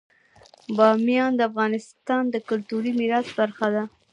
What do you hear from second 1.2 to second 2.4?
د افغانستان د